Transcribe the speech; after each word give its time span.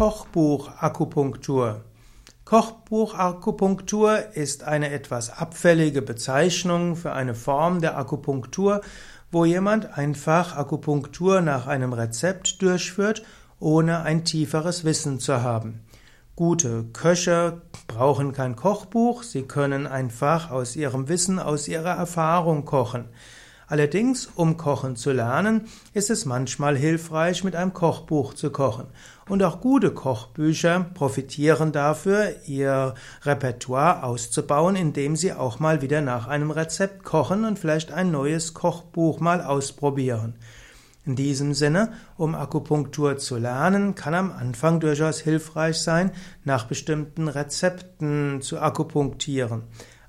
Kochbuch-Akupunktur. 0.00 1.82
Kochbuch-Akupunktur 2.46 4.34
ist 4.34 4.64
eine 4.64 4.92
etwas 4.92 5.28
abfällige 5.28 6.00
Bezeichnung 6.00 6.96
für 6.96 7.12
eine 7.12 7.34
Form 7.34 7.82
der 7.82 7.98
Akupunktur, 7.98 8.80
wo 9.30 9.44
jemand 9.44 9.98
einfach 9.98 10.56
Akupunktur 10.56 11.42
nach 11.42 11.66
einem 11.66 11.92
Rezept 11.92 12.62
durchführt, 12.62 13.24
ohne 13.58 14.00
ein 14.00 14.24
tieferes 14.24 14.84
Wissen 14.84 15.20
zu 15.20 15.42
haben. 15.42 15.84
Gute 16.34 16.84
Köche 16.94 17.60
brauchen 17.86 18.32
kein 18.32 18.56
Kochbuch, 18.56 19.22
sie 19.22 19.42
können 19.42 19.86
einfach 19.86 20.50
aus 20.50 20.76
ihrem 20.76 21.10
Wissen, 21.10 21.38
aus 21.38 21.68
ihrer 21.68 21.94
Erfahrung 21.94 22.64
kochen. 22.64 23.04
Allerdings, 23.70 24.26
um 24.34 24.56
kochen 24.56 24.96
zu 24.96 25.12
lernen, 25.12 25.68
ist 25.94 26.10
es 26.10 26.24
manchmal 26.24 26.76
hilfreich, 26.76 27.44
mit 27.44 27.54
einem 27.54 27.72
Kochbuch 27.72 28.34
zu 28.34 28.50
kochen. 28.50 28.86
Und 29.28 29.44
auch 29.44 29.60
gute 29.60 29.92
Kochbücher 29.92 30.86
profitieren 30.92 31.70
dafür, 31.70 32.34
ihr 32.46 32.94
Repertoire 33.22 34.02
auszubauen, 34.02 34.74
indem 34.74 35.14
sie 35.14 35.32
auch 35.32 35.60
mal 35.60 35.82
wieder 35.82 36.00
nach 36.00 36.26
einem 36.26 36.50
Rezept 36.50 37.04
kochen 37.04 37.44
und 37.44 37.60
vielleicht 37.60 37.92
ein 37.92 38.10
neues 38.10 38.54
Kochbuch 38.54 39.20
mal 39.20 39.40
ausprobieren. 39.40 40.34
In 41.06 41.14
diesem 41.14 41.54
Sinne, 41.54 41.92
um 42.16 42.34
Akupunktur 42.34 43.18
zu 43.18 43.36
lernen, 43.36 43.94
kann 43.94 44.14
am 44.14 44.32
Anfang 44.32 44.80
durchaus 44.80 45.20
hilfreich 45.20 45.78
sein, 45.78 46.10
nach 46.42 46.64
bestimmten 46.64 47.28
Rezepten 47.28 48.40
zu 48.42 48.58
akupunktieren. 48.58 49.62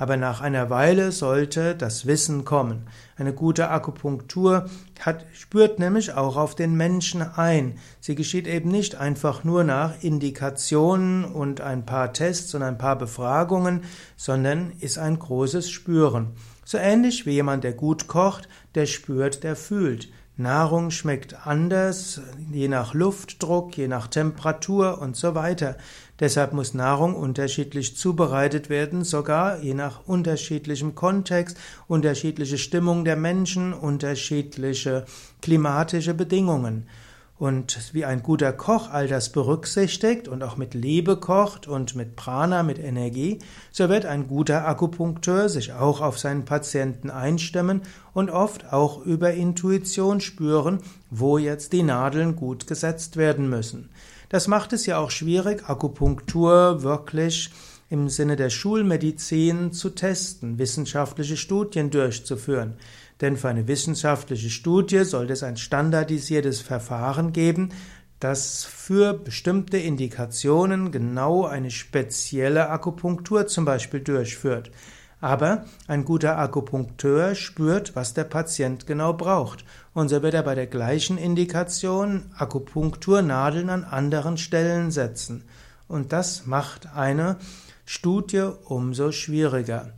Aber 0.00 0.16
nach 0.16 0.40
einer 0.40 0.70
Weile 0.70 1.10
sollte 1.10 1.74
das 1.74 2.06
Wissen 2.06 2.44
kommen. 2.44 2.86
Eine 3.16 3.32
gute 3.32 3.68
Akupunktur 3.68 4.70
hat, 5.00 5.26
spürt 5.32 5.80
nämlich 5.80 6.14
auch 6.14 6.36
auf 6.36 6.54
den 6.54 6.76
Menschen 6.76 7.20
ein. 7.20 7.78
Sie 8.00 8.14
geschieht 8.14 8.46
eben 8.46 8.70
nicht 8.70 8.94
einfach 8.94 9.42
nur 9.42 9.64
nach 9.64 10.00
Indikationen 10.00 11.24
und 11.24 11.60
ein 11.60 11.84
paar 11.84 12.12
Tests 12.12 12.54
und 12.54 12.62
ein 12.62 12.78
paar 12.78 12.96
Befragungen, 12.96 13.82
sondern 14.16 14.72
ist 14.78 14.98
ein 14.98 15.18
großes 15.18 15.68
Spüren. 15.68 16.28
So 16.64 16.78
ähnlich 16.78 17.26
wie 17.26 17.32
jemand, 17.32 17.64
der 17.64 17.72
gut 17.72 18.06
kocht, 18.06 18.48
der 18.76 18.86
spürt, 18.86 19.42
der 19.42 19.56
fühlt. 19.56 20.10
Nahrung 20.40 20.92
schmeckt 20.92 21.48
anders, 21.48 22.20
je 22.52 22.68
nach 22.68 22.94
Luftdruck, 22.94 23.76
je 23.76 23.88
nach 23.88 24.06
Temperatur 24.06 25.00
und 25.02 25.16
so 25.16 25.34
weiter. 25.34 25.76
Deshalb 26.20 26.52
muss 26.52 26.74
Nahrung 26.74 27.16
unterschiedlich 27.16 27.96
zubereitet 27.96 28.70
werden, 28.70 29.02
sogar 29.02 29.58
je 29.58 29.74
nach 29.74 30.06
unterschiedlichem 30.06 30.94
Kontext, 30.94 31.56
unterschiedliche 31.88 32.56
Stimmung 32.56 33.04
der 33.04 33.16
Menschen, 33.16 33.72
unterschiedliche 33.72 35.06
klimatische 35.42 36.14
Bedingungen. 36.14 36.86
Und 37.38 37.94
wie 37.94 38.04
ein 38.04 38.24
guter 38.24 38.52
Koch 38.52 38.90
all 38.90 39.06
das 39.06 39.30
berücksichtigt 39.30 40.26
und 40.26 40.42
auch 40.42 40.56
mit 40.56 40.74
Liebe 40.74 41.16
kocht 41.16 41.68
und 41.68 41.94
mit 41.94 42.16
Prana, 42.16 42.64
mit 42.64 42.80
Energie, 42.80 43.38
so 43.70 43.88
wird 43.88 44.06
ein 44.06 44.26
guter 44.26 44.66
Akupunkteur 44.66 45.48
sich 45.48 45.72
auch 45.72 46.00
auf 46.00 46.18
seinen 46.18 46.44
Patienten 46.44 47.10
einstimmen 47.10 47.82
und 48.12 48.30
oft 48.30 48.72
auch 48.72 49.04
über 49.06 49.34
Intuition 49.34 50.20
spüren, 50.20 50.80
wo 51.10 51.38
jetzt 51.38 51.72
die 51.72 51.84
Nadeln 51.84 52.34
gut 52.34 52.66
gesetzt 52.66 53.16
werden 53.16 53.48
müssen. 53.48 53.90
Das 54.30 54.48
macht 54.48 54.72
es 54.72 54.84
ja 54.86 54.98
auch 54.98 55.12
schwierig, 55.12 55.68
Akupunktur 55.68 56.82
wirklich 56.82 57.50
im 57.90 58.08
Sinne 58.08 58.36
der 58.36 58.50
Schulmedizin 58.50 59.72
zu 59.72 59.90
testen, 59.90 60.58
wissenschaftliche 60.58 61.36
Studien 61.36 61.90
durchzuführen. 61.90 62.74
Denn 63.20 63.36
für 63.36 63.48
eine 63.48 63.66
wissenschaftliche 63.66 64.50
Studie 64.50 65.04
sollte 65.04 65.32
es 65.32 65.42
ein 65.42 65.56
standardisiertes 65.56 66.60
Verfahren 66.60 67.32
geben, 67.32 67.70
das 68.20 68.64
für 68.64 69.14
bestimmte 69.14 69.78
Indikationen 69.78 70.90
genau 70.90 71.46
eine 71.46 71.70
spezielle 71.70 72.68
Akupunktur 72.68 73.46
zum 73.46 73.64
Beispiel 73.64 74.00
durchführt. 74.00 74.70
Aber 75.20 75.64
ein 75.88 76.04
guter 76.04 76.38
Akupunkteur 76.38 77.34
spürt, 77.34 77.96
was 77.96 78.14
der 78.14 78.24
Patient 78.24 78.86
genau 78.86 79.14
braucht. 79.14 79.64
Und 79.92 80.08
so 80.08 80.22
wird 80.22 80.34
er 80.34 80.44
bei 80.44 80.54
der 80.54 80.68
gleichen 80.68 81.18
Indikation 81.18 82.30
Akupunkturnadeln 82.36 83.68
an 83.68 83.82
anderen 83.82 84.36
Stellen 84.36 84.92
setzen. 84.92 85.44
Und 85.88 86.12
das 86.12 86.46
macht 86.46 86.94
eine 86.94 87.36
Studie 87.90 88.52
umso 88.66 89.12
schwieriger. 89.12 89.94